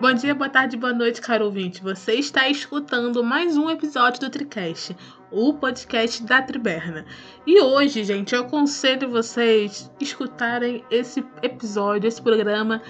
[0.00, 1.80] Bom dia, boa tarde, boa noite, caro ouvinte.
[1.82, 4.96] Você está escutando mais um episódio do Tricast,
[5.30, 7.04] o podcast da Triberna.
[7.46, 12.82] E hoje, gente, eu aconselho vocês escutarem esse episódio, esse programa,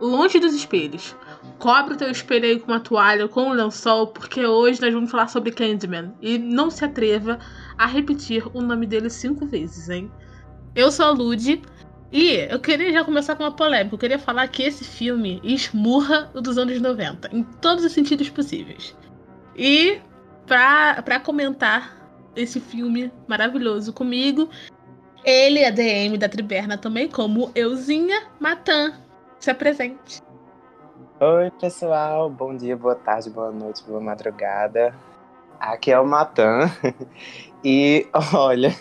[0.00, 1.16] longe dos espelhos.
[1.58, 5.10] Cobre o teu espelho aí com uma toalha, com um lençol, porque hoje nós vamos
[5.10, 6.14] falar sobre Candyman.
[6.20, 7.38] E não se atreva
[7.76, 10.10] a repetir o nome dele cinco vezes, hein?
[10.74, 11.62] Eu sou a Lud
[12.14, 13.92] e eu queria já começar com uma polêmica.
[13.92, 18.30] Eu queria falar que esse filme esmurra o dos anos 90, em todos os sentidos
[18.30, 18.96] possíveis.
[19.56, 20.00] E
[20.46, 21.96] pra comentar
[22.36, 24.48] esse filme maravilhoso comigo,
[25.24, 28.92] ele é DM da Triberna também, como Euzinha Matan.
[29.40, 30.22] Se apresente.
[31.18, 32.30] Oi, pessoal.
[32.30, 34.94] Bom dia, boa tarde, boa noite, boa madrugada.
[35.58, 36.70] Aqui é o Matan.
[37.64, 38.74] E olha,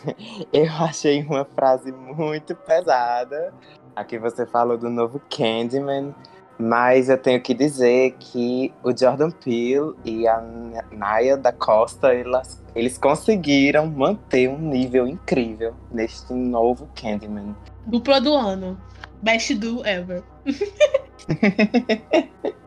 [0.52, 3.54] eu achei uma frase muito pesada.
[3.96, 6.14] Aqui você falou do novo Candyman,
[6.60, 10.44] mas eu tenho que dizer que o Jordan Peele e a
[10.92, 17.56] Naya da Costa, elas, eles conseguiram manter um nível incrível neste novo Candyman.
[17.86, 18.78] Dupla do ano.
[19.22, 20.22] Best do ever.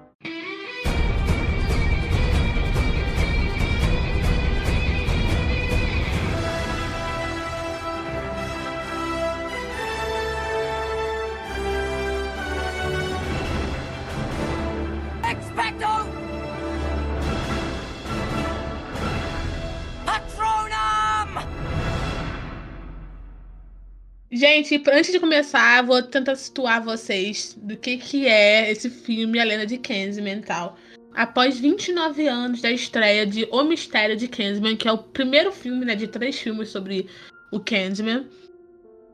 [24.37, 29.45] Gente, antes de começar, vou tentar situar vocês do que, que é esse filme A
[29.45, 30.77] Lenda de Candyman e tal.
[31.15, 35.87] Após 29 anos da estreia de O Mistério de Candyman, que é o primeiro filme
[35.87, 37.09] né, de três filmes sobre
[37.51, 38.27] o Candyman,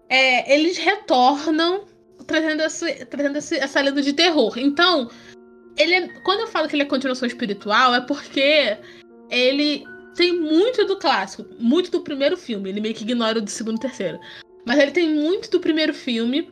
[0.09, 1.85] é, eles retornam
[2.27, 4.59] trazendo, esse, trazendo esse, essa lenda de terror.
[4.59, 5.09] Então,
[5.77, 8.77] ele é, quando eu falo que ele é continuação espiritual, é porque
[9.31, 9.85] ele
[10.17, 12.71] tem muito do clássico, muito do primeiro filme.
[12.71, 14.19] Ele meio que ignora o do segundo e terceiro.
[14.65, 16.49] Mas ele tem muito do primeiro filme.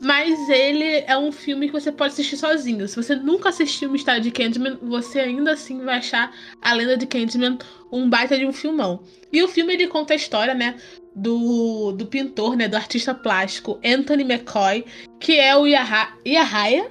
[0.00, 2.86] Mas ele é um filme que você pode assistir sozinho.
[2.86, 6.96] Se você nunca assistiu o Mistério de Candyman, você ainda assim vai achar a lenda
[6.96, 7.56] de Candyman
[7.90, 9.02] um baita de um filmão.
[9.32, 10.76] E o filme ele conta a história, né,
[11.14, 14.84] do, do pintor, né, do artista plástico Anthony McCoy,
[15.20, 16.90] que é o Yahaya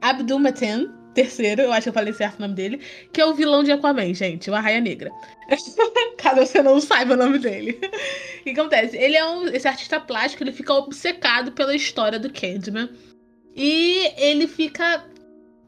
[0.00, 2.80] Abdul Mateen, terceiro, eu acho que eu falei certo o nome dele,
[3.12, 5.10] que é o vilão de Aquaman, gente, o Arraia Negra.
[6.18, 7.78] Caso você não saiba o nome dele.
[8.40, 8.96] o que acontece?
[8.96, 12.88] Ele é um, esse artista plástico, ele fica obcecado pela história do Candyman.
[13.54, 15.04] E ele fica.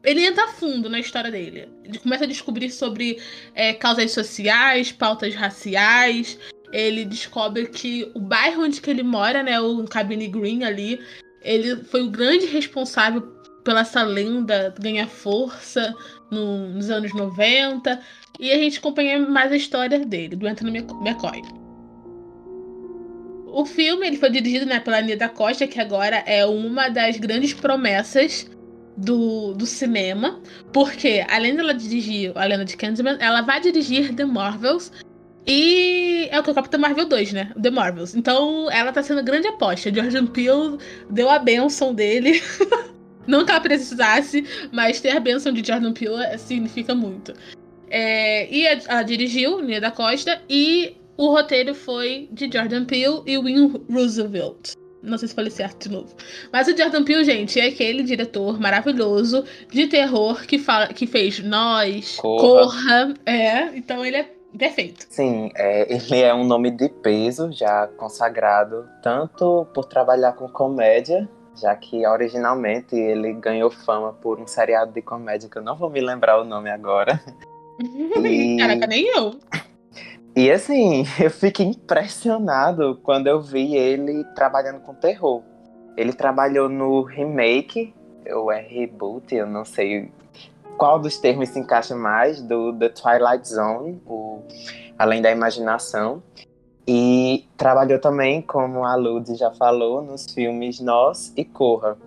[0.03, 1.69] Ele entra fundo na história dele.
[1.83, 3.19] Ele começa a descobrir sobre
[3.55, 6.37] é, causas sociais, pautas raciais.
[6.71, 10.99] Ele descobre que o bairro onde que ele mora, né, o Cabine Green ali,
[11.41, 13.21] ele foi o grande responsável
[13.67, 15.93] pela essa lenda ganhar força
[16.31, 17.99] no, nos anos 90.
[18.39, 21.41] E a gente acompanha mais a história dele, do Anthony McCoy.
[23.47, 27.53] O filme ele foi dirigido né, pela Anita Costa, que agora é uma das grandes
[27.53, 28.49] promessas
[28.95, 30.39] do, do cinema.
[30.71, 34.93] Porque, além dela dirigir A Lenda de Candyman, ela vai dirigir The Marvels.
[35.45, 37.51] E é o que o Capitão Marvel 2, né?
[37.61, 38.15] The Marvels.
[38.15, 39.93] Então ela tá sendo grande aposta.
[39.93, 40.77] Jordan Peele
[41.09, 42.41] deu a benção dele
[43.27, 47.33] Não que ela precisasse, mas ter a benção de Jordan Peele significa muito.
[47.89, 53.37] É, e ela dirigiu, Nia da Costa, e o roteiro foi de Jordan Peele e
[53.37, 54.73] Win Roosevelt.
[55.01, 56.15] Não sei se falei certo de novo.
[56.51, 61.39] Mas o Jordan Peele, gente, é aquele diretor maravilhoso de terror que, fala, que fez
[61.39, 62.41] Nós, Corra.
[62.41, 65.05] Corra é, então ele é perfeito.
[65.09, 71.29] Sim, é, ele é um nome de peso, já consagrado, tanto por trabalhar com comédia
[71.59, 75.89] já que originalmente ele ganhou fama por um seriado de comédia que eu não vou
[75.89, 77.21] me lembrar o nome agora.
[78.23, 78.57] e...
[78.57, 79.39] Caraca, nem eu.
[80.35, 85.41] E assim, eu fiquei impressionado quando eu vi ele trabalhando com terror.
[85.97, 87.91] Ele trabalhou no remake,
[88.31, 90.11] ou é reboot, eu não sei
[90.77, 94.43] qual dos termos se encaixa mais, do The Twilight Zone, o
[94.97, 96.21] Além da Imaginação.
[96.87, 101.97] E trabalhou também, como a Lud já falou, nos filmes Nós e Corra.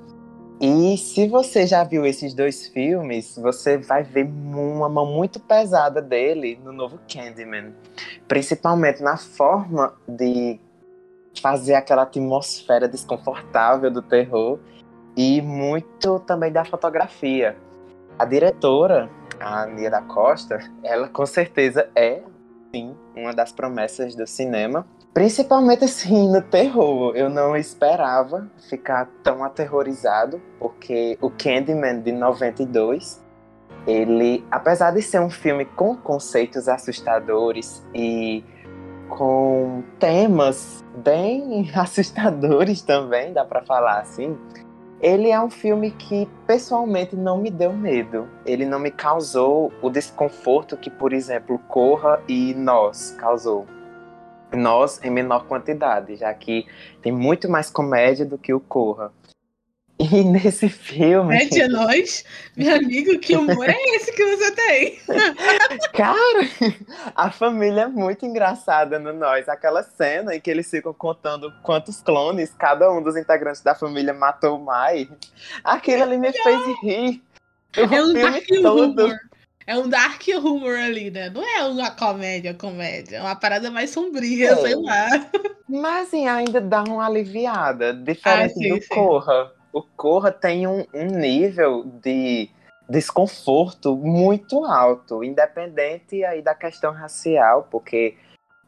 [0.59, 6.00] E se você já viu esses dois filmes, você vai ver uma mão muito pesada
[6.00, 7.75] dele no novo Candyman.
[8.29, 10.61] Principalmente na forma de
[11.41, 14.59] fazer aquela atmosfera desconfortável do terror
[15.17, 17.56] e muito também da fotografia.
[18.19, 22.23] A diretora, a Nia da Costa, ela com certeza é
[22.72, 24.87] sim, uma das promessas do cinema.
[25.12, 27.17] Principalmente assim no terror.
[27.17, 33.22] Eu não esperava ficar tão aterrorizado, porque o Candyman de 92,
[33.87, 38.44] ele, apesar de ser um filme com conceitos assustadores e
[39.08, 44.38] com temas bem assustadores também, dá para falar assim.
[45.00, 48.29] Ele é um filme que pessoalmente não me deu medo.
[48.44, 53.67] Ele não me causou o desconforto que, por exemplo, Corra e Nós causou
[54.56, 56.67] nós em menor quantidade, já que
[57.02, 59.12] tem muito mais comédia do que o Corra.
[59.99, 61.37] E nesse filme.
[61.37, 62.25] Média nós,
[62.56, 64.99] meu amigo, que humor é esse que você tem?
[66.00, 66.17] Cara,
[67.14, 69.50] a família é muito engraçada no Nós.
[69.50, 74.14] Aquela cena em que eles ficam contando quantos clones cada um dos integrantes da família
[74.14, 75.06] matou mais.
[75.62, 77.23] Aquilo ali me fez rir.
[77.76, 79.05] O é um filme todo.
[79.05, 79.19] Humor.
[79.67, 81.29] É um dark humor ali, né?
[81.29, 83.19] Não é uma comédia, comédia.
[83.19, 84.56] É uma parada mais sombria, é.
[84.56, 85.06] sei lá.
[85.69, 87.93] Mas assim, ainda dá uma aliviada.
[87.93, 88.88] Diferente ah, sim, do sim.
[88.88, 89.53] Corra.
[89.70, 92.49] O Corra tem um, um nível de
[92.91, 98.17] desconforto muito alto, independente aí da questão racial, porque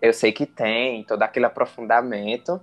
[0.00, 2.60] eu sei que tem todo aquele aprofundamento,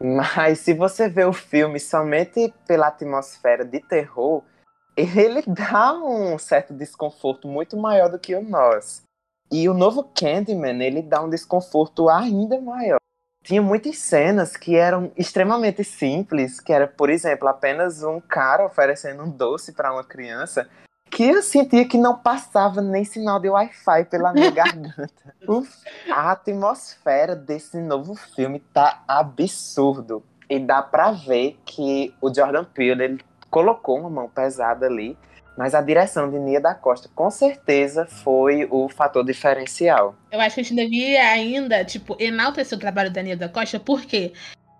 [0.00, 4.42] mas se você vê o filme somente pela atmosfera de terror,
[4.96, 9.02] ele dá um certo desconforto muito maior do que o nós.
[9.52, 12.98] E o novo Candyman, ele dá um desconforto ainda maior.
[13.44, 19.22] Tinha muitas cenas que eram extremamente simples, que era, por exemplo, apenas um cara oferecendo
[19.22, 20.68] um doce para uma criança,
[21.16, 25.08] que eu sentia que não passava nem sinal de Wi-Fi pela minha garganta.
[25.48, 25.74] Uf,
[26.10, 30.22] a atmosfera desse novo filme tá absurdo.
[30.46, 35.16] E dá para ver que o Jordan Peele ele colocou uma mão pesada ali,
[35.56, 40.14] mas a direção de Nia da Costa com certeza foi o fator diferencial.
[40.30, 43.80] Eu acho que a gente devia ainda, tipo, enaltecer o trabalho da Nia da Costa,
[43.80, 44.34] porque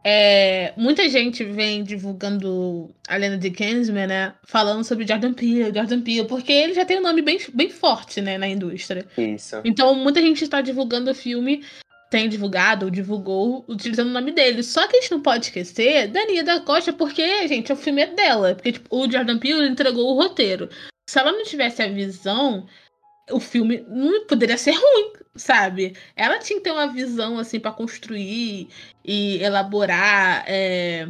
[0.08, 4.34] é, muita gente vem divulgando a lenda de Kingsman, né?
[4.44, 8.20] Falando sobre Jordan Peele, Jordan Peele, porque ele já tem um nome bem, bem forte,
[8.20, 9.04] né, na indústria.
[9.18, 9.60] Isso.
[9.64, 11.64] Então, muita gente está divulgando o filme
[12.08, 14.62] tem divulgado ou divulgou utilizando o nome dele.
[14.62, 18.02] Só que a gente não pode esquecer da Nia da Costa, porque, gente, o filme
[18.02, 18.54] é dela.
[18.54, 20.70] Porque tipo, o Jordan Peele entregou o roteiro.
[21.10, 22.68] Se ela não tivesse a visão,
[23.30, 25.96] o filme não poderia ser ruim, sabe?
[26.14, 28.68] Ela tinha que ter uma visão, assim, para construir
[29.04, 30.44] e elaborar.
[30.46, 31.08] É...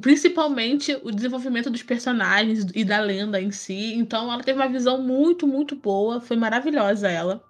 [0.00, 3.94] Principalmente o desenvolvimento dos personagens e da lenda em si.
[3.94, 6.20] Então, ela teve uma visão muito, muito boa.
[6.20, 7.44] Foi maravilhosa ela.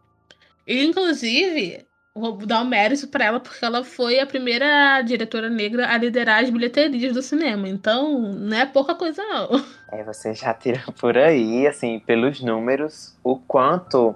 [0.66, 5.88] E, inclusive, vou dar um mérito para ela porque ela foi a primeira diretora negra
[5.92, 7.68] a liderar as bilheterias do cinema.
[7.68, 9.50] Então, não é pouca coisa não.
[9.92, 14.12] É, você já tira por aí, assim, pelos números, o quanto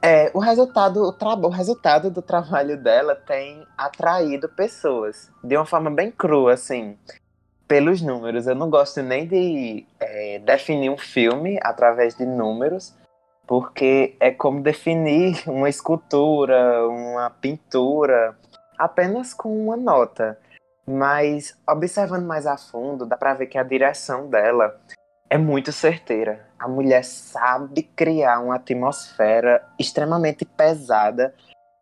[0.00, 5.66] é, o resultado, o, tra o resultado do trabalho dela tem atraído pessoas de uma
[5.66, 6.96] forma bem crua, assim,
[7.66, 8.46] pelos números.
[8.46, 12.94] Eu não gosto nem de é, definir um filme através de números,
[13.50, 18.38] porque é como definir uma escultura, uma pintura,
[18.78, 20.38] apenas com uma nota.
[20.86, 24.80] Mas observando mais a fundo, dá para ver que a direção dela
[25.28, 26.46] é muito certeira.
[26.60, 31.34] A mulher sabe criar uma atmosfera extremamente pesada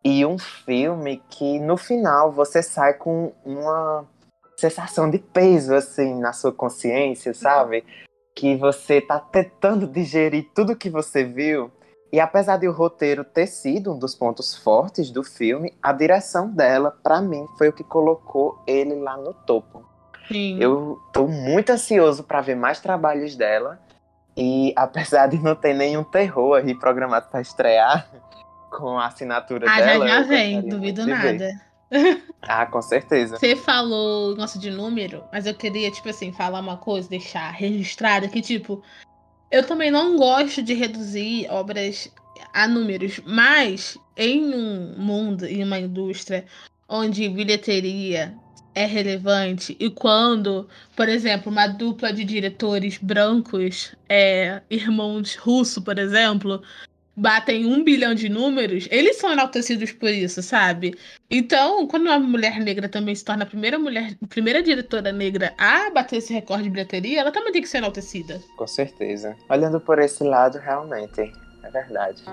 [0.03, 4.07] e um filme que no final você sai com uma
[4.57, 7.85] sensação de peso assim na sua consciência, sabe?
[8.39, 11.69] Que você tá tentando digerir tudo que você viu.
[12.11, 16.49] E apesar de o roteiro ter sido um dos pontos fortes do filme, a direção
[16.49, 19.83] dela, para mim, foi o que colocou ele lá no topo.
[20.29, 20.57] Sim.
[20.57, 23.77] Eu tô muito ansioso para ver mais trabalhos dela.
[24.37, 28.09] E apesar de não ter nenhum terror aí programado para estrear
[28.71, 30.05] com a assinatura ah, dela.
[30.05, 31.37] Ah, já já vem, duvido nada.
[31.37, 31.68] Ver.
[32.41, 33.37] Ah, com certeza.
[33.37, 38.29] Você falou nossa de número, mas eu queria, tipo assim, falar uma coisa, deixar registrado
[38.29, 38.83] que, tipo,
[39.51, 42.11] eu também não gosto de reduzir obras
[42.53, 46.45] a números, mas em um mundo, em uma indústria
[46.87, 48.35] onde bilheteria
[48.75, 55.97] é relevante e quando, por exemplo, uma dupla de diretores brancos, é, irmãos russo, por
[55.97, 56.61] exemplo,
[57.19, 60.97] batem um bilhão de números, eles são enaltecidos por isso, sabe?
[61.29, 65.89] Então, quando uma mulher negra também se torna a primeira mulher, primeira diretora negra a
[65.91, 68.41] bater esse recorde de bilheteria, ela também tem que ser enaltecida.
[68.55, 69.35] Com certeza.
[69.49, 71.33] Olhando por esse lado, realmente,
[71.63, 72.23] é verdade.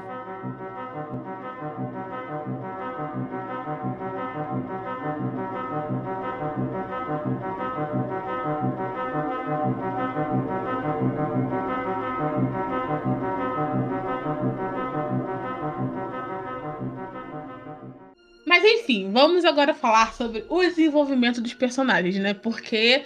[18.67, 22.35] Enfim, vamos agora falar sobre o desenvolvimento dos personagens, né?
[22.35, 23.05] Porque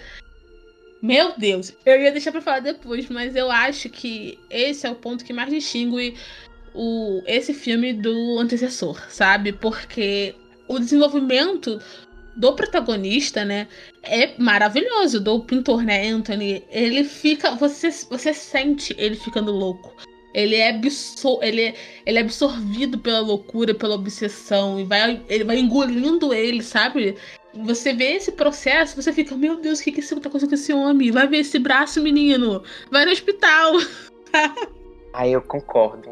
[1.01, 4.95] meu Deus, eu ia deixar para falar depois, mas eu acho que esse é o
[4.95, 6.15] ponto que mais distingue
[6.75, 9.51] o, esse filme do antecessor, sabe?
[9.51, 10.35] Porque
[10.67, 11.81] o desenvolvimento
[12.35, 13.67] do protagonista, né,
[14.03, 15.19] é maravilhoso.
[15.19, 19.93] Do pintor, né, Anthony, ele fica, você, você sente ele ficando louco.
[20.33, 21.73] Ele é, absor ele, é,
[22.05, 27.15] ele é absorvido pela loucura, pela obsessão, e vai, ele vai engolindo ele, sabe?
[27.53, 30.73] Você vê esse processo, você fica, meu Deus, o que, que tá acontecendo com esse
[30.73, 31.11] homem?
[31.11, 32.63] Vai ver esse braço, menino!
[32.89, 33.73] Vai no hospital!
[35.13, 36.09] Aí eu concordo.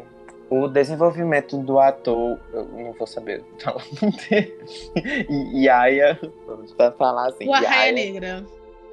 [0.50, 3.84] O desenvolvimento do ator, eu não vou saber falar
[5.30, 7.46] e Yaya, vamos falar assim.
[7.46, 8.44] O Arraia Negra.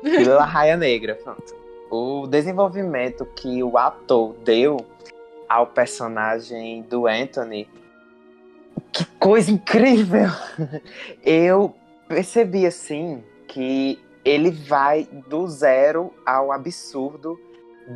[0.03, 1.55] O Arraia Negra, pronto.
[1.89, 4.77] O desenvolvimento que o ator deu
[5.47, 7.67] ao personagem do Anthony,
[8.91, 10.29] que coisa incrível!
[11.23, 11.75] Eu
[12.07, 17.39] percebi assim que ele vai do zero ao absurdo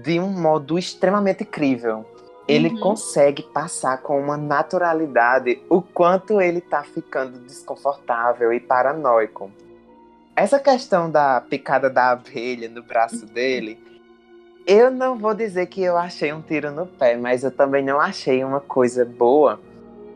[0.04, 2.06] de um modo extremamente incrível
[2.48, 2.80] ele uhum.
[2.80, 9.50] consegue passar com uma naturalidade o quanto ele tá ficando desconfortável e paranoico.
[10.36, 13.80] Essa questão da picada da abelha no braço dele,
[14.66, 18.00] eu não vou dizer que eu achei um tiro no pé, mas eu também não
[18.00, 19.60] achei uma coisa boa.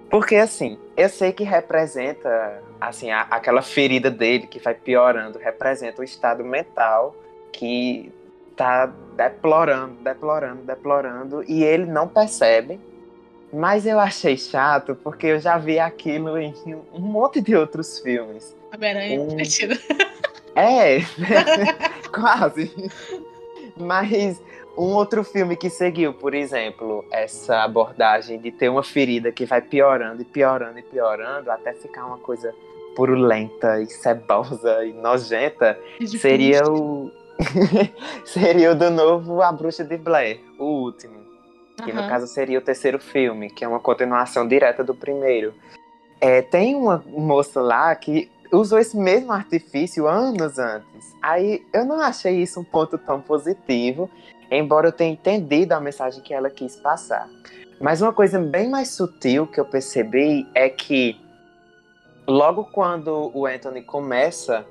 [0.10, 6.02] Porque assim, eu sei que representa assim a, aquela ferida dele que vai piorando, representa
[6.02, 7.16] o estado mental
[7.52, 8.12] que
[8.56, 12.80] tá deplorando, deplorando, deplorando, e ele não percebe.
[13.52, 16.54] Mas eu achei chato porque eu já vi aquilo em
[16.94, 18.56] um monte de outros filmes.
[18.74, 19.38] Homem-Aranha um...
[20.56, 21.00] É,
[22.14, 22.72] quase.
[23.77, 24.41] Mas
[24.77, 29.62] um outro filme que seguiu, por exemplo, essa abordagem de ter uma ferida que vai
[29.62, 32.53] piorando e piorando e piorando até ficar uma coisa
[32.96, 35.77] purulenta e cebosa e nojenta,
[36.17, 37.12] seria o
[38.24, 41.25] seria o do novo A Bruxa de Blair, o último.
[41.84, 42.01] Que uhum.
[42.01, 45.53] no caso seria o terceiro filme, que é uma continuação direta do primeiro.
[46.22, 51.14] É, tem uma moça lá que usou esse mesmo artifício anos antes.
[51.22, 54.10] Aí eu não achei isso um ponto tão positivo,
[54.52, 57.28] embora eu tenha entendido a mensagem que ela quis passar.
[57.80, 61.20] Mas uma coisa bem mais sutil que eu percebi é que
[62.28, 64.66] logo quando o Anthony começa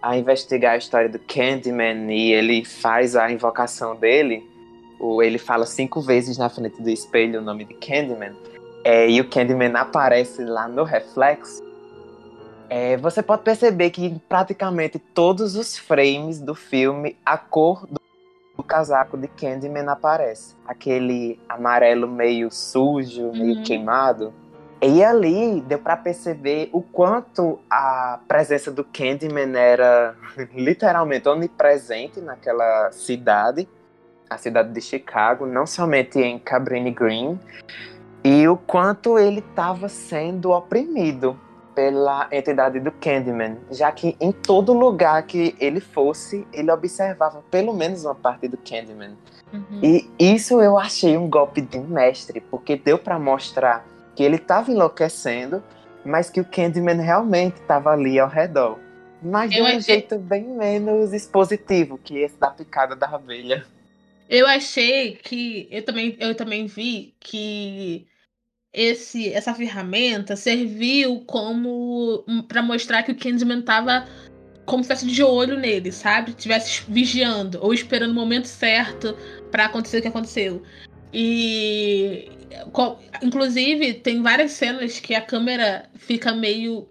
[0.00, 4.46] a investigar a história do Candyman e ele faz a invocação dele,
[5.00, 8.34] ou ele fala cinco vezes na frente do espelho o nome de Candyman,
[8.84, 11.62] é, e o Candyman aparece lá no reflexo,
[12.76, 18.00] é, você pode perceber que em praticamente todos os frames do filme a cor do,
[18.56, 20.56] do casaco de Candyman aparece.
[20.66, 23.62] Aquele amarelo meio sujo, meio uhum.
[23.62, 24.34] queimado.
[24.82, 30.16] E ali deu para perceber o quanto a presença do Candyman era
[30.52, 33.68] literalmente onipresente naquela cidade,
[34.28, 37.38] a cidade de Chicago, não somente em Cabrini Green,
[38.24, 41.38] e o quanto ele estava sendo oprimido
[41.74, 47.74] pela entidade do Candyman, já que em todo lugar que ele fosse, ele observava pelo
[47.74, 49.16] menos uma parte do Candyman.
[49.52, 49.80] Uhum.
[49.82, 54.70] E isso eu achei um golpe de mestre, porque deu para mostrar que ele estava
[54.70, 55.62] enlouquecendo,
[56.04, 58.78] mas que o Candyman realmente estava ali ao redor.
[59.22, 59.80] Mas de um achei...
[59.80, 63.64] jeito bem menos expositivo que esse da picada da abelha.
[64.28, 68.06] Eu achei que eu também, eu também vi que
[68.74, 74.06] esse essa ferramenta serviu como para mostrar que o Candyman estava
[74.66, 76.30] como se estivesse de olho nele, sabe?
[76.30, 79.16] Estivesse vigiando ou esperando o momento certo
[79.50, 80.62] para acontecer o que aconteceu.
[81.12, 82.30] E
[83.22, 86.88] inclusive tem várias cenas que a câmera fica meio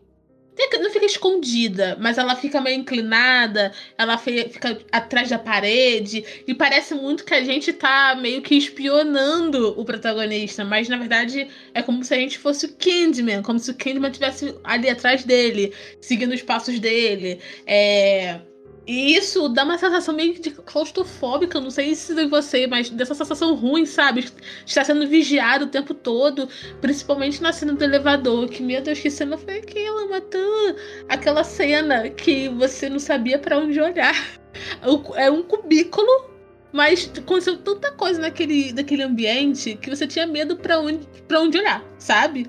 [0.79, 6.93] não fica escondida, mas ela fica meio inclinada, ela fica atrás da parede, e parece
[6.93, 12.03] muito que a gente tá meio que espionando o protagonista, mas na verdade é como
[12.03, 16.33] se a gente fosse o Candyman, como se o Candyman estivesse ali atrás dele, seguindo
[16.33, 17.39] os passos dele.
[17.65, 18.39] É
[18.86, 23.16] e isso dá uma sensação meio de claustrofóbica, não sei se é você, mas dessa
[23.16, 24.25] sensação ruim, sabe?
[24.66, 26.50] Está sendo vigiado o tempo todo,
[26.82, 28.50] principalmente na cena do elevador.
[28.50, 30.75] Que, meu Deus, que cena foi aquela, matando
[31.08, 34.16] Aquela cena que você não sabia para onde olhar.
[35.16, 36.30] É um cubículo,
[36.72, 41.58] mas aconteceu tanta coisa naquele, naquele ambiente que você tinha medo para onde, pra onde
[41.58, 42.48] olhar, sabe?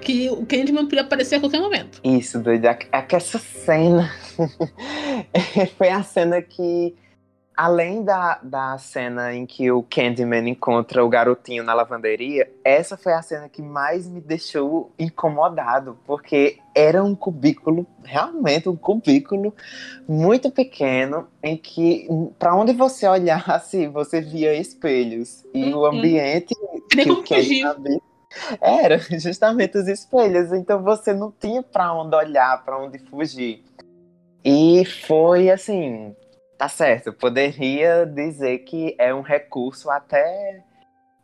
[0.00, 2.00] Que o Candyman podia aparecer a qualquer momento.
[2.04, 2.66] Isso, doido.
[2.66, 4.10] É que essa cena
[5.78, 6.94] foi a cena que
[7.56, 13.12] além da, da cena em que o Candyman encontra o garotinho na lavanderia, essa foi
[13.12, 19.54] a cena que mais me deixou incomodado, porque era um cubículo, realmente um cubículo
[20.08, 22.08] muito pequeno, em que
[22.38, 25.44] para onde você olhasse, você via espelhos.
[25.54, 25.78] E uhum.
[25.78, 26.54] o ambiente
[26.90, 28.00] que o Candyman
[28.60, 33.64] era justamente os espelhos, então você não tinha para onde olhar, para onde fugir.
[34.44, 36.14] E foi assim,
[36.56, 40.62] Tá certo, poderia dizer que é um recurso até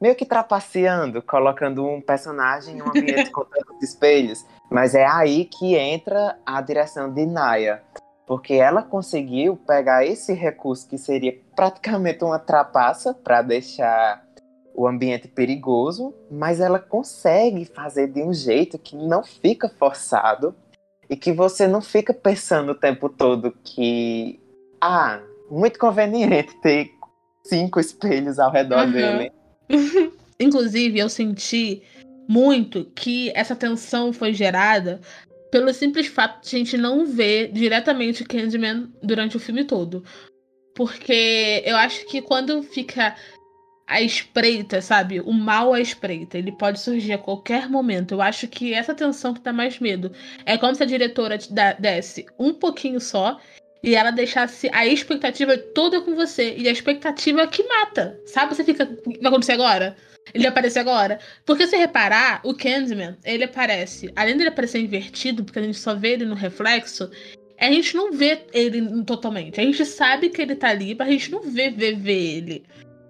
[0.01, 4.45] meio que trapaceando, colocando um personagem em um ambiente com tantos espelhos.
[4.71, 7.83] Mas é aí que entra a direção de Naya.
[8.27, 14.25] Porque ela conseguiu pegar esse recurso que seria praticamente uma trapaça para deixar
[14.75, 20.55] o ambiente perigoso, mas ela consegue fazer de um jeito que não fica forçado
[21.09, 24.41] e que você não fica pensando o tempo todo que
[24.81, 26.91] ah, muito conveniente ter
[27.45, 28.93] cinco espelhos ao redor uhum.
[28.93, 29.33] dele.
[30.39, 31.83] Inclusive, eu senti
[32.29, 35.01] muito que essa tensão foi gerada
[35.51, 40.05] pelo simples fato de a gente não ver diretamente Candyman durante o filme todo.
[40.75, 43.17] Porque eu acho que quando fica
[43.91, 45.21] a espreita, sabe?
[45.21, 46.39] O mal à espreita.
[46.39, 48.13] Ele pode surgir a qualquer momento.
[48.13, 50.13] Eu acho que essa tensão que dá mais medo.
[50.47, 51.37] É como se a diretora
[51.79, 53.41] desse um pouquinho só
[53.83, 56.55] e ela deixasse a expectativa toda com você.
[56.57, 58.17] E a expectativa é que mata.
[58.27, 58.55] Sabe?
[58.55, 58.87] Você fica.
[58.87, 59.97] Vai acontecer agora?
[60.33, 61.19] Ele vai aparecer agora?
[61.45, 64.13] Porque se reparar, o Candyman, ele aparece.
[64.15, 67.11] Além dele aparecer invertido, porque a gente só vê ele no reflexo,
[67.59, 69.61] a gente não vê ele totalmente.
[69.61, 72.65] A gente sabe que ele tá ali, mas a gente não vê, vê, vê ele.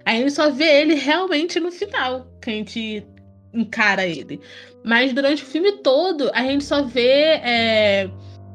[0.04, 3.06] A gente só vê ele realmente no final, que a gente
[3.52, 4.40] encara ele.
[4.84, 7.40] Mas durante o filme todo, a gente só vê.
[7.42, 8.10] É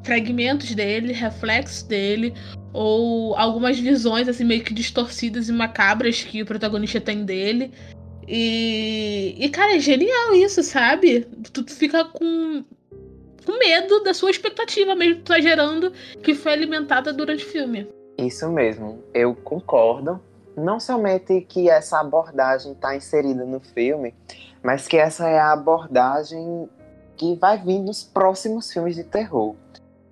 [0.06, 2.32] fragmentos dele, reflexos dele,
[2.72, 7.72] ou algumas visões assim meio que distorcidas e macabras que o protagonista tem dele.
[8.26, 11.26] E, e cara, é genial isso, sabe?
[11.52, 12.64] Tu fica com,
[13.44, 17.48] com medo da sua expectativa mesmo que tu tá gerando, que foi alimentada durante o
[17.48, 17.88] filme.
[18.16, 20.20] Isso mesmo, eu concordo.
[20.56, 24.14] Não somente que essa abordagem está inserida no filme,
[24.62, 26.68] mas que essa é a abordagem
[27.16, 29.54] que vai vir nos próximos filmes de terror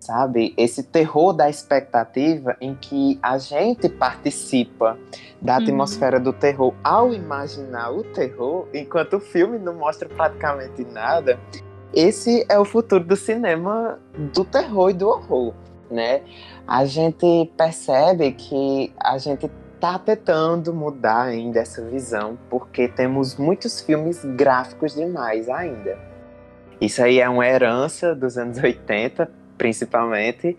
[0.05, 0.53] sabe?
[0.57, 4.99] Esse terror da expectativa em que a gente participa
[5.41, 5.63] da uhum.
[5.63, 6.25] atmosfera uhum.
[6.25, 11.41] do terror ao imaginar o terror, enquanto o filme não mostra praticamente nada.
[11.93, 13.99] Esse é o futuro do cinema
[14.35, 15.55] do terror e do horror,
[15.91, 16.23] né?
[16.67, 19.51] A gente percebe que a gente
[19.85, 25.99] tá tentando mudar ainda essa visão, porque temos muitos filmes gráficos demais ainda.
[26.81, 30.57] Isso aí é uma herança dos anos 80, principalmente.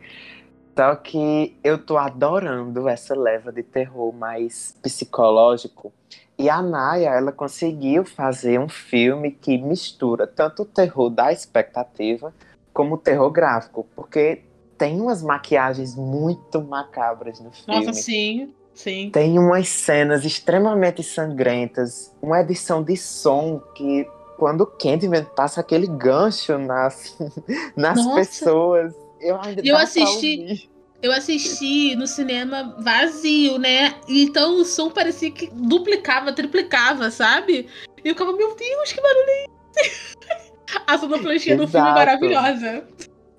[0.78, 5.92] Só que eu tô adorando essa leva de terror mais psicológico.
[6.38, 12.32] E a Naya, ela conseguiu fazer um filme que mistura tanto o terror da expectativa
[12.72, 14.44] como o terror gráfico, porque
[14.78, 17.86] tem umas maquiagens muito macabras no filme.
[17.86, 19.10] Nossa, sim, sim.
[19.10, 24.08] Tem umas cenas extremamente sangrentas, uma edição de som que
[24.38, 27.18] quando o Candyman passa aquele gancho nas,
[27.76, 30.70] nas pessoas, eu ainda eu assisti.
[31.02, 33.96] Eu assisti no cinema vazio, né?
[34.08, 37.68] Então o som parecia que duplicava, triplicava, sabe?
[38.04, 39.46] E eu ficava, meu Deus, que barulho é
[39.78, 40.16] esse?
[40.88, 42.84] A sonoplastia do filme é maravilhosa.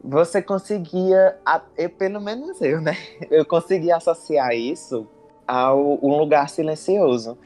[0.03, 1.37] Você conseguia,
[1.77, 2.96] eu, pelo menos eu, né?
[3.31, 5.09] Eu conseguia associar isso
[5.46, 7.38] ao Um Lugar Silencioso.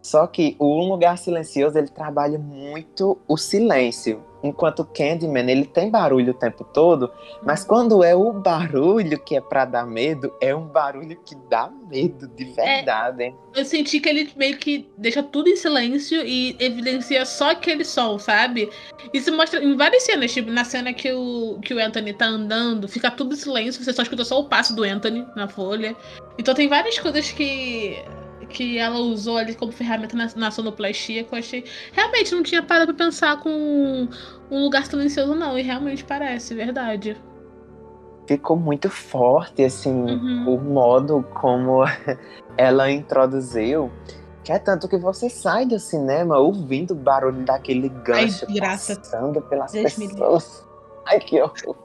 [0.00, 4.22] Só que o Um Lugar Silencioso, ele trabalha muito o silêncio.
[4.42, 7.10] Enquanto o Candyman, ele tem barulho o tempo todo,
[7.42, 11.70] mas quando é o barulho que é para dar medo, é um barulho que dá
[11.90, 13.24] medo de é, verdade.
[13.24, 17.84] É, eu senti que ele meio que deixa tudo em silêncio e evidencia só aquele
[17.84, 18.70] som, sabe?
[19.12, 22.88] Isso mostra em várias cenas, tipo na cena que o, que o Anthony tá andando,
[22.88, 25.96] fica tudo em silêncio, você só escuta só o passo do Anthony na folha.
[26.38, 28.04] Então tem várias coisas que
[28.46, 31.64] que ela usou ali como ferramenta na, na sonoplastia, que eu achei.
[31.92, 34.08] Realmente não tinha parado pra pensar com
[34.50, 35.58] um lugar silencioso, não.
[35.58, 37.16] E realmente parece, verdade.
[38.26, 40.54] Ficou muito forte, assim, uhum.
[40.54, 41.84] o modo como
[42.56, 43.90] ela introduziu.
[44.44, 49.42] Que é tanto que você sai do cinema ouvindo o barulho daquele gancho Ai, passando
[49.42, 50.66] pelas Deus pessoas.
[51.06, 51.76] Ai, que horror.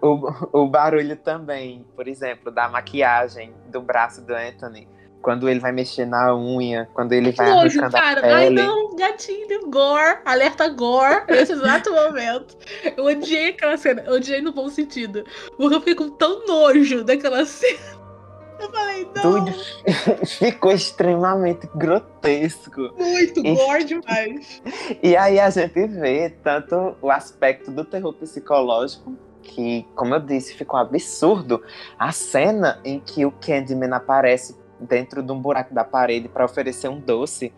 [0.00, 4.88] O, o barulho também, por exemplo, da maquiagem do braço do Anthony
[5.24, 8.18] quando ele vai mexer na unha, quando ele vai nojo, arrancando cara.
[8.18, 8.34] a pele.
[8.34, 12.54] Ai, não, gatinho, gore, alerta gore, nesse exato momento.
[12.94, 15.24] Eu odiei aquela cena, eu odiei no bom sentido.
[15.56, 18.04] Porque eu fiquei com tão nojo daquela cena.
[18.60, 19.22] Eu falei, não.
[19.22, 19.52] Tudo
[20.28, 22.92] ficou extremamente grotesco.
[22.98, 23.54] Muito, e...
[23.54, 24.62] gore demais.
[25.02, 30.54] E aí a gente vê tanto o aspecto do terror psicológico, que, como eu disse,
[30.54, 31.62] ficou absurdo.
[31.98, 36.88] A cena em que o Candyman aparece dentro de um buraco da parede para oferecer
[36.88, 37.52] um doce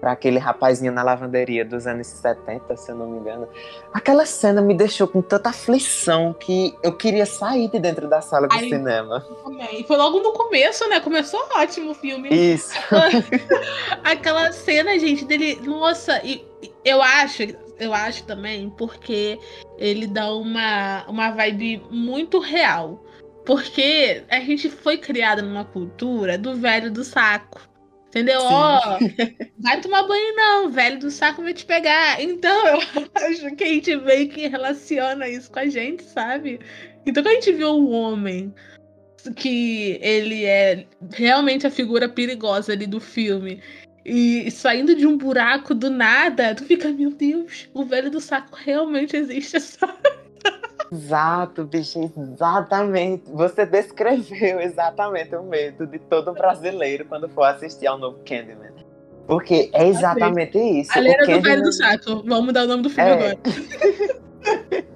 [0.00, 3.46] para aquele rapazinho na lavanderia dos anos 70, se eu não me engano.
[3.92, 8.48] Aquela cena me deixou com tanta aflição que eu queria sair de dentro da sala
[8.48, 9.24] do Aí, cinema.
[9.72, 11.00] E foi logo no começo, né?
[11.00, 12.30] Começou ótimo o filme.
[12.30, 12.72] Isso.
[14.02, 15.60] Aquela cena, gente, dele.
[15.62, 16.46] Nossa, e
[16.82, 17.42] eu acho,
[17.78, 19.38] eu acho também, porque
[19.76, 23.04] ele dá uma, uma vibe muito real.
[23.50, 27.68] Porque a gente foi criada numa cultura do velho do saco.
[28.06, 28.38] Entendeu?
[28.40, 28.98] Ó, oh,
[29.58, 32.22] vai tomar banho não, velho do saco vai te pegar.
[32.22, 32.78] Então, eu
[33.26, 36.60] acho que a gente meio que relaciona isso com a gente, sabe?
[37.04, 38.54] Então, quando a gente vê um homem
[39.34, 43.60] que ele é realmente a figura perigosa ali do filme
[44.04, 48.56] e saindo de um buraco do nada, tu fica, meu Deus, o velho do saco
[48.56, 50.19] realmente existe, sabe?
[50.92, 53.30] Exato, bicho, exatamente.
[53.30, 58.72] Você descreveu exatamente o medo de todo brasileiro quando for assistir ao novo Candyman.
[59.26, 60.90] Porque é exatamente isso.
[60.96, 61.40] A Leira Candyman...
[61.40, 62.22] do Velho do Saco.
[62.26, 63.14] Vamos mudar o nome do filme é...
[63.14, 63.38] agora.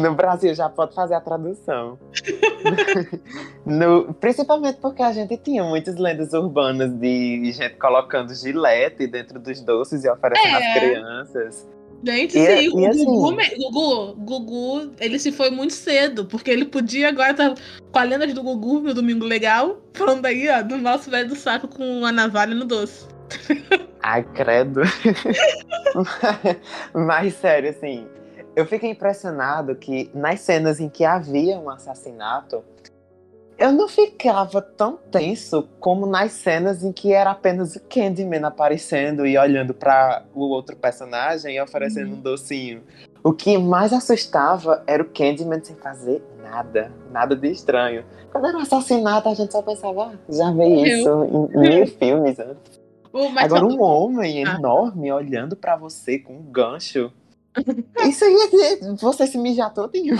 [0.00, 1.98] no Brasil já pode fazer a tradução.
[3.66, 9.60] no, principalmente porque a gente tinha muitas lendas urbanas de gente colocando gilete dentro dos
[9.60, 10.56] doces e oferecendo é.
[10.56, 11.68] às crianças.
[12.04, 13.04] Gente, e, sim, o assim...
[13.04, 17.62] Gugu, Gugu, Gugu, ele se foi muito cedo, porque ele podia agora estar tá
[17.92, 21.36] com a lenda do Gugu no Domingo Legal, falando aí, ó, do nosso velho do
[21.36, 23.06] saco com a navalha no doce.
[24.02, 24.82] Ai, credo.
[26.92, 28.06] Mas, sério, assim,
[28.56, 32.64] eu fiquei impressionado que nas cenas em que havia um assassinato,
[33.62, 39.24] eu não ficava tão tenso como nas cenas em que era apenas o Candyman aparecendo
[39.24, 42.18] e olhando para o outro personagem e oferecendo uhum.
[42.18, 42.82] um docinho.
[43.22, 48.04] O que mais assustava era o Candyman sem fazer nada, nada de estranho.
[48.32, 52.40] Quando era um assassinato, a gente só pensava, ah, já vê isso em mil filmes
[52.40, 52.82] antes.
[53.36, 54.56] Agora, um homem ah.
[54.56, 57.12] enorme olhando para você com um gancho.
[58.08, 58.34] Isso aí
[58.80, 60.16] é você se mijar todinho.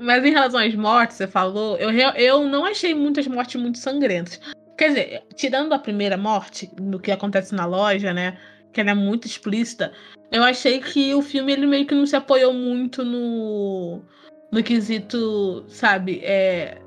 [0.00, 4.40] Mas em relação às mortes, você falou, eu, eu não achei muitas mortes muito sangrentas.
[4.76, 8.38] Quer dizer, tirando a primeira morte, do que acontece na loja, né?
[8.72, 9.92] Que ela é muito explícita,
[10.30, 14.02] eu achei que o filme ele meio que não se apoiou muito no.
[14.52, 16.20] no quesito, sabe?
[16.22, 16.78] É.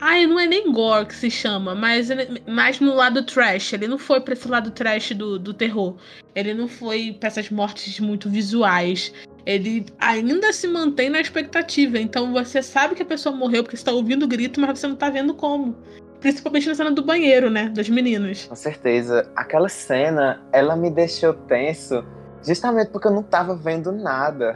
[0.00, 2.08] Ai, não é nem gore que se chama, mas
[2.46, 3.72] mais no lado trash.
[3.74, 5.96] Ele não foi pra esse lado trash do, do terror.
[6.34, 9.12] Ele não foi pra essas mortes muito visuais
[9.46, 11.98] ele ainda se mantém na expectativa.
[11.98, 14.86] Então você sabe que a pessoa morreu porque você tá ouvindo o grito, mas você
[14.86, 15.76] não tá vendo como.
[16.20, 17.70] Principalmente na cena do banheiro, né?
[17.74, 18.44] Das meninas.
[18.44, 19.30] Com certeza.
[19.36, 22.04] Aquela cena, ela me deixou tenso
[22.46, 24.54] justamente porque eu não tava vendo nada.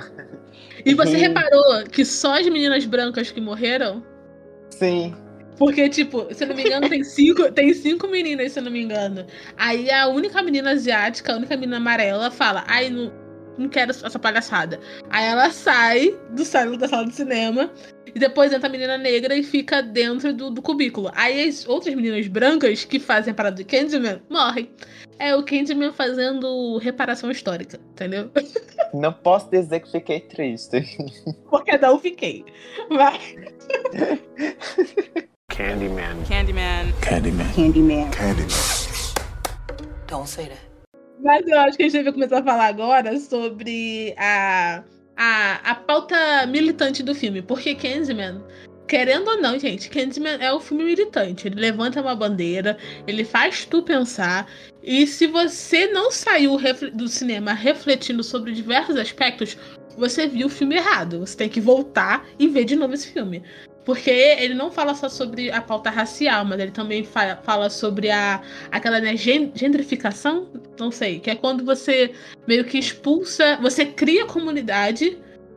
[0.84, 1.20] E você e...
[1.20, 4.02] reparou que só as meninas brancas que morreram?
[4.70, 5.14] Sim.
[5.58, 8.70] Porque, tipo, se eu não me engano, tem cinco, tem cinco meninas, se eu não
[8.70, 9.26] me engano.
[9.56, 13.12] Aí a única menina asiática, a única menina amarela, fala: Ai, não
[13.58, 14.80] não quero essa palhaçada.
[15.10, 17.70] Aí ela sai do salão da sala de cinema
[18.14, 21.10] e depois entra a menina negra e fica dentro do, do cubículo.
[21.14, 24.70] Aí as outras meninas brancas que fazem a parada do Candyman morrem.
[25.18, 28.30] É o Candyman fazendo reparação histórica, entendeu?
[28.94, 30.82] Não posso dizer que fiquei triste.
[31.50, 32.42] Porque não fiquei.
[32.88, 33.20] Vai.
[35.50, 36.24] Candyman.
[36.26, 36.92] Candyman.
[37.02, 37.52] Candyman.
[37.54, 38.10] Candyman.
[38.10, 38.48] Candyman.
[40.06, 40.67] Don't say that.
[41.20, 44.82] Mas eu acho que a gente vai começar a falar agora sobre a,
[45.16, 47.42] a, a pauta militante do filme.
[47.42, 48.42] Porque Candyman,
[48.86, 51.48] querendo ou não, gente, Candyman é um filme militante.
[51.48, 54.48] Ele levanta uma bandeira, ele faz tu pensar.
[54.82, 56.56] E se você não saiu
[56.94, 59.56] do cinema refletindo sobre diversos aspectos,
[59.96, 61.20] você viu o filme errado.
[61.20, 63.42] Você tem que voltar e ver de novo esse filme.
[63.88, 68.10] Porque ele não fala só sobre a pauta racial, mas ele também fa fala sobre
[68.10, 70.46] a aquela né, gentrificação,
[70.78, 72.12] não sei, que é quando você
[72.46, 75.16] meio que expulsa, você cria comunidade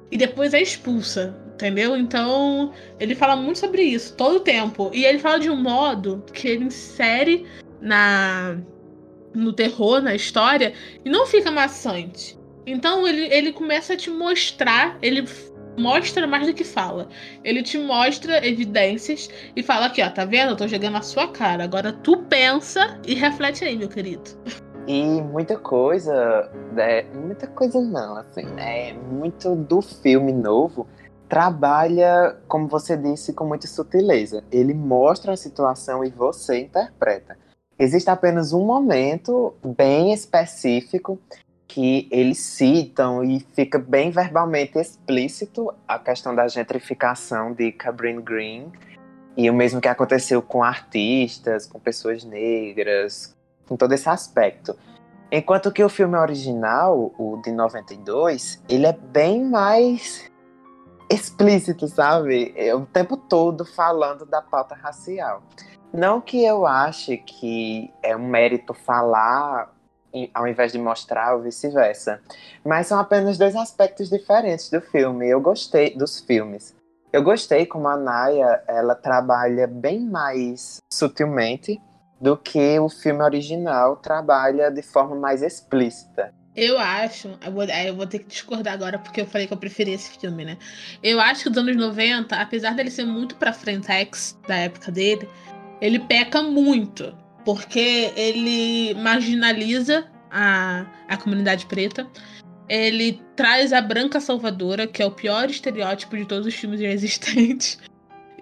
[0.09, 1.97] e depois é expulsa, entendeu?
[1.97, 4.89] Então, ele fala muito sobre isso todo o tempo.
[4.93, 7.45] E ele fala de um modo que ele insere
[7.81, 8.57] na
[9.35, 12.39] no terror, na história, e não fica maçante.
[12.65, 15.25] Então ele, ele começa a te mostrar, ele
[15.77, 17.07] mostra mais do que fala.
[17.43, 20.51] Ele te mostra evidências e fala aqui, ó, tá vendo?
[20.51, 21.63] Eu tô jogando na sua cara.
[21.63, 24.23] Agora tu pensa e reflete aí, meu querido.
[24.87, 27.03] E muita coisa, né?
[27.13, 28.93] muita coisa não, assim, né?
[28.93, 30.87] Muito do filme novo
[31.31, 34.43] trabalha, como você disse, com muita sutileza.
[34.51, 37.37] Ele mostra a situação e você interpreta.
[37.79, 41.17] Existe apenas um momento bem específico
[41.73, 48.69] que eles citam e fica bem verbalmente explícito a questão da gentrificação de Cabrini Green
[49.37, 53.33] e o mesmo que aconteceu com artistas, com pessoas negras,
[53.69, 54.77] com todo esse aspecto.
[55.31, 60.29] Enquanto que o filme original, o de 92, ele é bem mais
[61.09, 62.53] explícito, sabe?
[62.57, 65.41] É o tempo todo falando da pauta racial.
[65.93, 69.73] Não que eu ache que é um mérito falar
[70.33, 72.21] ao invés de mostrar ou vice-versa.
[72.65, 75.29] Mas são apenas dois aspectos diferentes do filme.
[75.29, 76.75] Eu gostei dos filmes.
[77.11, 81.81] Eu gostei como a Naya, ela trabalha bem mais sutilmente
[82.19, 86.33] do que o filme original trabalha de forma mais explícita.
[86.55, 89.57] Eu acho, eu vou, eu vou ter que discordar agora porque eu falei que eu
[89.57, 90.57] preferi esse filme, né?
[91.01, 95.27] Eu acho que os anos 90, apesar dele ser muito pra frentex da época dele,
[95.79, 102.07] ele peca muito, porque ele marginaliza a, a comunidade preta.
[102.69, 106.87] Ele traz a branca salvadora, que é o pior estereótipo de todos os filmes já
[106.87, 107.79] existentes.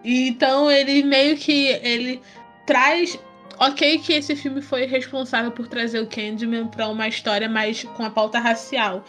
[0.03, 2.21] Então ele meio que ele
[2.65, 3.19] traz
[3.59, 8.05] Ok, que esse filme foi responsável por trazer o Candyman para uma história mais com
[8.05, 9.03] a pauta racial.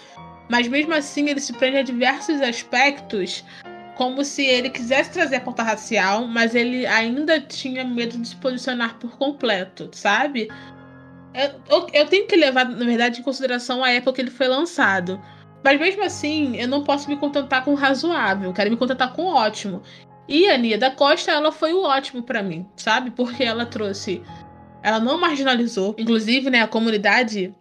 [0.48, 3.44] Mas mesmo assim, ele se prende a diversos aspectos,
[4.00, 8.36] como se ele quisesse trazer a pauta racial, mas ele ainda tinha medo de se
[8.36, 10.48] posicionar por completo, sabe?
[11.68, 15.20] Eu, eu, tenho que levar, na verdade, em consideração a época que ele foi lançado.
[15.62, 19.82] Mas mesmo assim, eu não posso me contentar com razoável, quero me contentar com ótimo.
[20.26, 23.10] E a Nia da Costa, ela foi o ótimo para mim, sabe?
[23.10, 24.22] Porque ela trouxe.
[24.82, 25.94] Ela não marginalizou.
[25.98, 27.54] Inclusive, né, a comunidade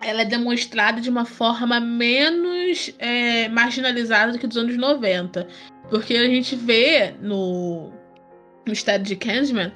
[0.00, 5.46] ela é demonstrada de uma forma menos é, marginalizada do que dos anos 90.
[5.90, 7.92] Porque a gente vê no
[8.66, 9.72] Mistério de Candyman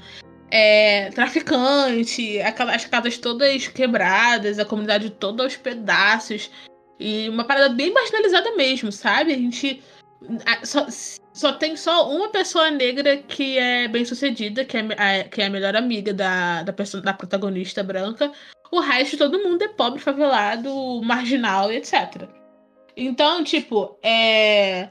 [0.51, 6.51] é, traficante, aquelas casas todas quebradas, a comunidade toda aos pedaços.
[6.99, 9.33] E uma parada bem marginalizada mesmo, sabe?
[9.33, 9.83] A gente.
[10.65, 10.87] Só,
[11.33, 15.47] só tem só uma pessoa negra que é bem sucedida, que é, a, que é
[15.47, 18.31] a melhor amiga da, da, pessoa, da protagonista branca.
[18.71, 22.29] O resto, todo mundo é pobre, favelado, marginal etc.
[22.97, 24.91] Então, tipo, é.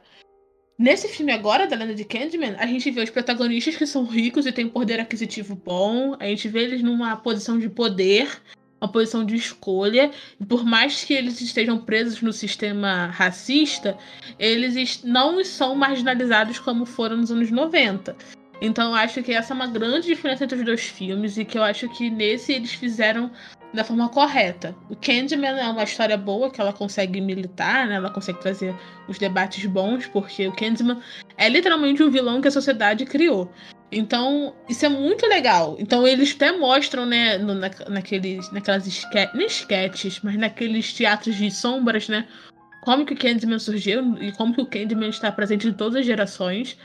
[0.80, 4.46] Nesse filme agora, da Lenda de Candyman, a gente vê os protagonistas que são ricos
[4.46, 6.16] e têm poder aquisitivo bom.
[6.18, 8.42] A gente vê eles numa posição de poder
[8.82, 13.98] uma posição de escolha, e por mais que eles estejam presos no sistema racista,
[14.40, 18.16] eles não são marginalizados como foram nos anos 90.
[18.62, 21.58] Então eu acho que essa é uma grande diferença entre os dois filmes e que
[21.58, 23.30] eu acho que nesse eles fizeram
[23.74, 24.76] da forma correta.
[24.90, 27.96] O Candyman é uma história boa que ela consegue militar, né?
[27.96, 28.76] Ela consegue trazer
[29.08, 31.00] os debates bons, porque o Candyman
[31.38, 33.52] é literalmente um vilão que a sociedade criou.
[33.92, 35.76] Então, isso é muito legal.
[35.80, 41.36] Então, eles até mostram, né, no, na, naqueles, naquelas esque nem sketches, mas naqueles teatros
[41.36, 42.28] de sombras, né,
[42.82, 46.06] como que o Candyman surgiu e como que o Candyman está presente em todas as
[46.06, 46.78] gerações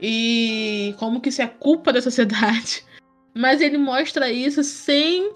[0.00, 2.84] e como que isso é culpa da sociedade.
[3.34, 5.32] Mas ele mostra isso sem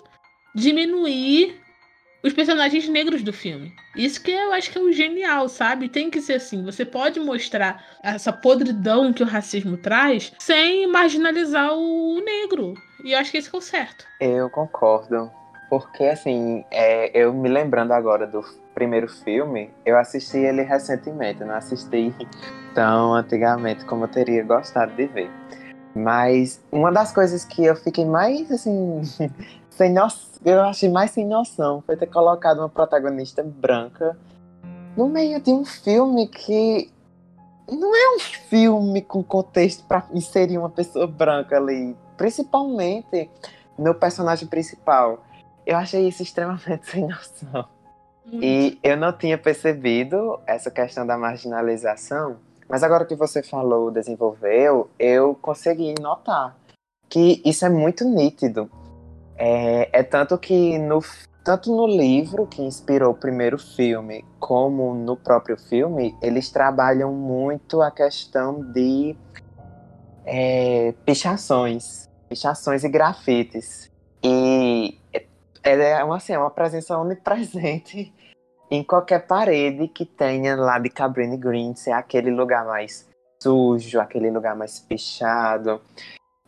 [0.57, 1.61] diminuir
[2.23, 3.73] os personagens negros do filme.
[3.95, 5.88] Isso que eu acho que é o genial, sabe?
[5.88, 6.64] Tem que ser assim.
[6.64, 12.75] Você pode mostrar essa podridão que o racismo traz sem marginalizar o negro.
[13.05, 14.07] E eu acho que esse é o certo.
[14.19, 15.31] Eu concordo.
[15.69, 18.40] Porque, assim, é, eu me lembrando agora do
[18.75, 22.14] primeiro filme, eu assisti ele recentemente, não assisti
[22.73, 25.31] tão antigamente como eu teria gostado de ver.
[25.92, 29.01] Mas uma das coisas que eu fiquei mais, assim,
[29.77, 34.17] sem noção, eu achei mais sem noção foi ter colocado uma protagonista branca
[34.97, 36.91] no meio de um filme que
[37.69, 43.29] não é um filme com contexto para inserir uma pessoa branca ali, principalmente
[43.79, 45.25] no personagem principal.
[45.67, 47.69] Eu achei isso extremamente sem noção.
[48.33, 52.37] E eu não tinha percebido essa questão da marginalização,
[52.69, 56.57] mas agora que você falou, desenvolveu, eu consegui notar
[57.09, 58.69] que isso é muito nítido.
[59.38, 61.01] É, é tanto que no,
[61.44, 67.83] tanto no livro que inspirou o primeiro filme, como no próprio filme, eles trabalham muito
[67.83, 69.14] a questão de
[70.25, 73.90] é, pichações, pichações e grafites.
[74.22, 75.27] E é,
[75.62, 78.12] é uma, assim, é uma presença onipresente
[78.70, 83.07] em qualquer parede que tenha lá de Cabrini Green, ser aquele lugar mais
[83.40, 85.81] sujo, aquele lugar mais pichado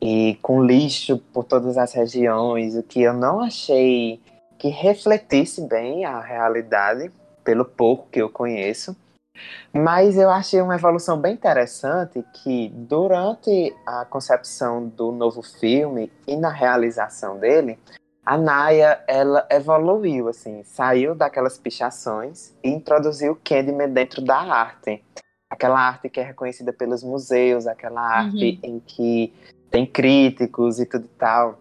[0.00, 4.20] e com lixo por todas as regiões, o que eu não achei
[4.58, 7.10] que refletisse bem a realidade,
[7.44, 8.96] pelo pouco que eu conheço.
[9.72, 16.36] Mas eu achei uma evolução bem interessante que durante a concepção do novo filme e
[16.36, 17.78] na realização dele,
[18.26, 25.02] a Naya, ela evoluiu, assim, saiu daquelas pichações e introduziu o Candyman dentro da arte.
[25.48, 28.70] Aquela arte que é reconhecida pelos museus, aquela arte uhum.
[28.70, 29.32] em que
[29.70, 31.58] tem críticos e tudo e tal.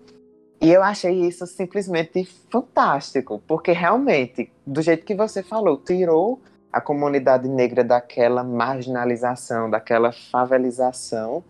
[0.60, 6.42] E eu achei isso simplesmente fantástico, porque realmente, do jeito que você falou, tirou
[6.72, 11.44] a comunidade negra daquela marginalização, daquela favelização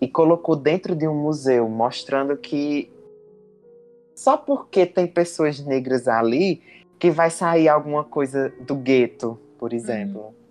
[0.00, 2.90] e colocou dentro de um museu, mostrando que
[4.14, 6.62] só porque tem pessoas negras ali
[6.98, 10.22] que vai sair alguma coisa do gueto, por exemplo.
[10.22, 10.45] Uhum.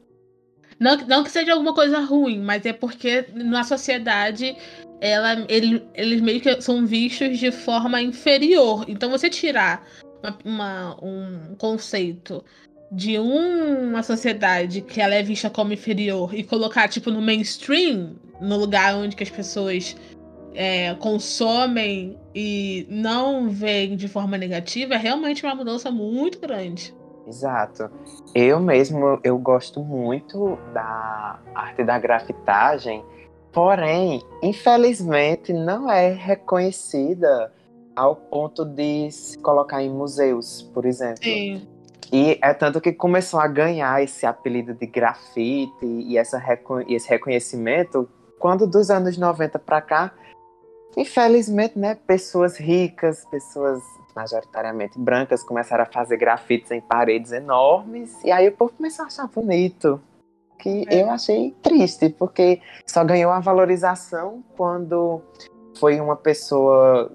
[0.80, 4.56] Não, não que seja alguma coisa ruim, mas é porque na sociedade
[5.00, 8.86] ela, ele, eles meio que são vistos de forma inferior.
[8.88, 9.86] Então você tirar
[10.22, 12.44] uma, uma, um conceito
[12.92, 18.58] de uma sociedade que ela é vista como inferior e colocar tipo no mainstream, no
[18.58, 19.96] lugar onde que as pessoas
[20.56, 26.95] é, consomem e não veem de forma negativa, é realmente uma mudança muito grande.
[27.28, 27.90] Exato.
[28.34, 33.04] Eu mesmo, eu gosto muito da arte da grafitagem,
[33.52, 37.52] porém, infelizmente, não é reconhecida
[37.96, 41.24] ao ponto de se colocar em museus, por exemplo.
[41.24, 41.68] Sim.
[42.12, 46.42] E é tanto que começou a ganhar esse apelido de grafite e essa,
[46.88, 48.08] esse reconhecimento
[48.40, 50.14] quando dos anos 90 para cá,
[50.96, 53.82] infelizmente, né, pessoas ricas, pessoas
[54.16, 59.08] majoritariamente brancas, começaram a fazer grafites em paredes enormes, e aí o povo começou a
[59.08, 60.02] achar bonito.
[60.58, 61.02] Que é.
[61.02, 65.22] eu achei triste, porque só ganhou a valorização quando
[65.78, 67.12] foi uma pessoa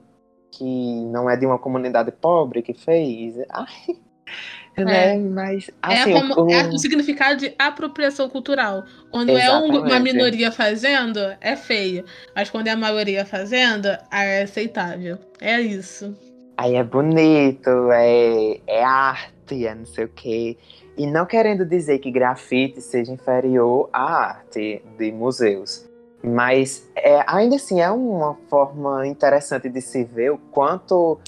[0.52, 3.36] que não é de uma comunidade pobre que fez.
[3.48, 3.96] Ai,
[4.76, 4.84] é.
[4.84, 5.18] né?
[5.18, 6.50] Mas assim, é, como, o...
[6.50, 8.84] é o significado de apropriação cultural.
[9.10, 9.76] Quando Exatamente.
[9.76, 12.04] é uma minoria fazendo, é feio.
[12.34, 15.18] Mas quando é a maioria fazendo, é aceitável.
[15.40, 16.14] É isso.
[16.60, 20.58] Aí é bonito, é, é arte, é não sei o quê.
[20.94, 25.88] E não querendo dizer que grafite seja inferior à arte de museus.
[26.22, 31.18] Mas é, ainda assim é uma forma interessante de se ver o quanto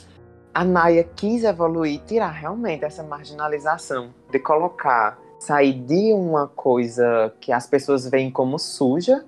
[0.53, 7.51] a Naya quis evoluir, tirar realmente essa marginalização, de colocar, sair de uma coisa que
[7.51, 9.25] as pessoas veem como suja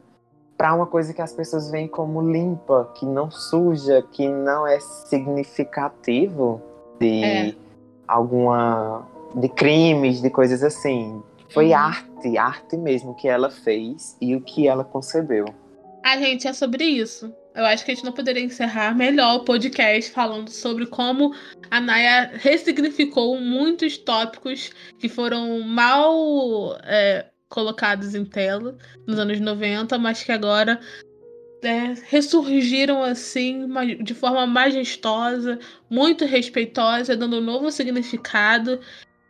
[0.56, 4.78] para uma coisa que as pessoas veem como limpa, que não suja, que não é
[4.80, 6.62] significativo
[7.00, 7.54] de é.
[8.06, 11.22] alguma de crimes, de coisas assim.
[11.50, 11.76] Foi uhum.
[11.76, 15.46] arte, arte mesmo que ela fez e o que ela concebeu.
[16.04, 17.32] A gente é sobre isso.
[17.54, 21.32] Eu acho que a gente não poderia encerrar melhor o podcast falando sobre como
[21.70, 28.76] a Naya ressignificou muitos tópicos que foram mal é, colocados em tela
[29.06, 30.80] nos anos 90, mas que agora
[31.62, 33.66] é, ressurgiram assim
[34.02, 38.80] de forma majestosa, muito respeitosa, dando um novo significado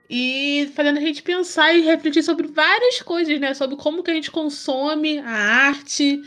[0.08, 3.54] e fazendo a gente pensar e refletir sobre várias coisas, né?
[3.54, 6.22] Sobre como que a gente consome a arte,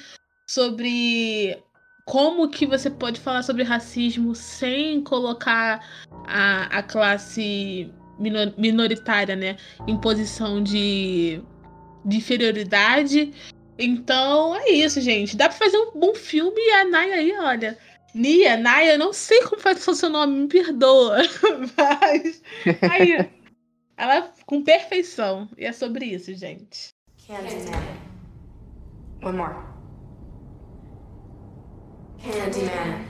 [0.47, 1.57] sobre
[2.05, 5.85] como que você pode falar sobre racismo sem colocar
[6.25, 7.91] a, a classe
[8.57, 11.39] minoritária, né, em posição de
[12.07, 13.33] de inferioridade.
[13.77, 15.35] Então é isso, gente.
[15.35, 17.77] Dá pra fazer um bom filme e a Naya aí, olha.
[18.15, 21.17] Nia, Naya, eu não sei como faz o seu nome, me perdoa.
[21.77, 22.41] Mas.
[22.89, 23.29] Aí.
[23.97, 25.47] ela com perfeição.
[25.57, 26.89] E é sobre isso, gente.
[27.27, 27.83] Candyman.
[29.21, 29.55] One more.
[32.23, 33.05] Candyman.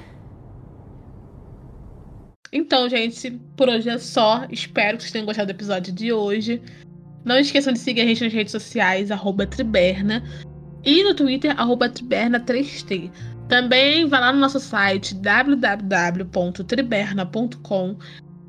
[2.51, 4.45] Então, gente, por hoje é só.
[4.49, 6.61] Espero que vocês tenham gostado do episódio de hoje.
[7.23, 9.11] Não esqueçam de seguir a gente nas redes sociais,
[9.45, 10.23] Triberna.
[10.83, 13.11] E no Twitter, arroba Triberna3T.
[13.47, 17.97] Também vá lá no nosso site www.triberna.com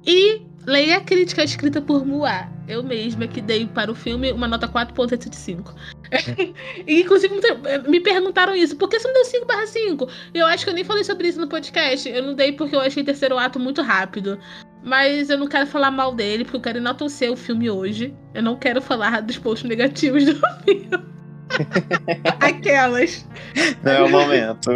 [0.06, 2.48] e leia a crítica escrita por Moá.
[2.68, 5.74] Eu mesma que dei para o filme uma nota 4.85.
[6.86, 7.34] e inclusive
[7.88, 10.08] me perguntaram isso, por que você não deu 5 barra 5?
[10.34, 12.08] Eu acho que eu nem falei sobre isso no podcast.
[12.08, 14.38] Eu não dei porque eu achei terceiro ato muito rápido.
[14.82, 18.14] Mas eu não quero falar mal dele, porque eu quero enaltecer o filme hoje.
[18.34, 20.34] Eu não quero falar dos pontos negativos do
[20.64, 20.88] filme.
[22.40, 23.26] Aquelas.
[23.82, 24.70] Não é o momento.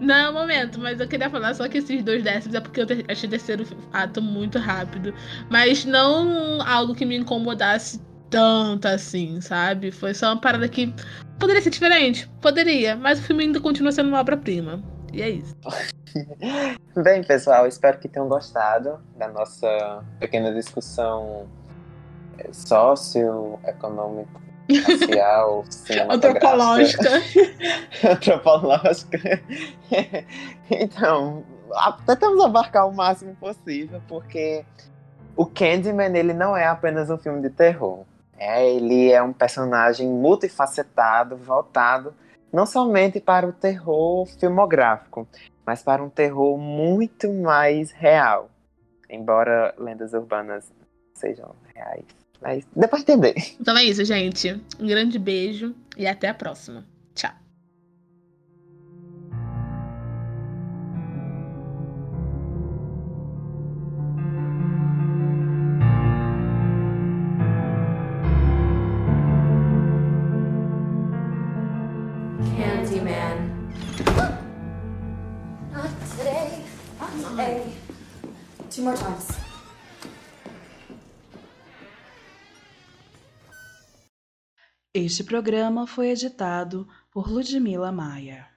[0.00, 2.80] Não é o momento, mas eu queria falar só que esses dois décimos é porque
[2.80, 5.14] eu achei o terceiro ato muito rápido.
[5.50, 9.90] Mas não algo que me incomodasse tanto assim, sabe?
[9.90, 10.92] Foi só uma parada que
[11.38, 12.28] poderia ser diferente.
[12.40, 14.82] Poderia, mas o filme ainda continua sendo uma obra-prima.
[15.12, 15.54] E é isso.
[17.02, 21.46] Bem, pessoal, espero que tenham gostado da nossa pequena discussão
[22.52, 24.40] socioeconômica.
[24.80, 25.64] Racial,
[26.10, 27.10] antropológica.
[28.10, 29.42] antropológica.
[30.70, 31.44] então,
[32.06, 34.64] tentamos abarcar o máximo possível, porque
[35.36, 38.04] o Candyman ele não é apenas um filme de terror.
[38.38, 42.14] É, ele é um personagem multifacetado, voltado
[42.52, 45.26] não somente para o terror filmográfico,
[45.64, 48.50] mas para um terror muito mais real.
[49.08, 50.70] Embora lendas urbanas
[51.14, 52.04] sejam reais.
[52.42, 53.34] Mas dá pra entender.
[53.60, 54.60] Então é isso, gente.
[54.80, 56.84] Um grande beijo e até a próxima.
[57.14, 57.30] Tchau.
[72.56, 73.38] Candyman.
[75.72, 76.64] Not today.
[76.98, 77.72] Not today.
[78.68, 79.21] Two more times.
[85.04, 88.51] Este programa foi editado por Ludmila Maia.